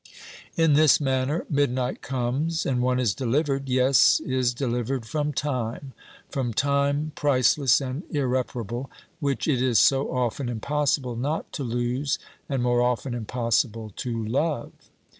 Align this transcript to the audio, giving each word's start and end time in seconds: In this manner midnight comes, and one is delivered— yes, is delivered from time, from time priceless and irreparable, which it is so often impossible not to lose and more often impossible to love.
In 0.57 0.73
this 0.73 0.99
manner 0.99 1.45
midnight 1.47 2.01
comes, 2.01 2.65
and 2.65 2.81
one 2.81 2.99
is 2.99 3.13
delivered— 3.13 3.69
yes, 3.69 4.19
is 4.21 4.51
delivered 4.51 5.05
from 5.05 5.31
time, 5.31 5.93
from 6.27 6.55
time 6.55 7.11
priceless 7.13 7.79
and 7.79 8.01
irreparable, 8.09 8.89
which 9.19 9.47
it 9.47 9.61
is 9.61 9.77
so 9.77 10.11
often 10.11 10.49
impossible 10.49 11.15
not 11.15 11.53
to 11.53 11.63
lose 11.63 12.17
and 12.49 12.63
more 12.63 12.81
often 12.81 13.13
impossible 13.13 13.91
to 13.97 14.25
love. 14.25 14.71